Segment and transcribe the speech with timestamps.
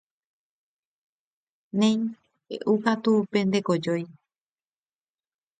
[1.79, 1.95] Néi
[2.47, 4.03] peʼúkatu pende kojói.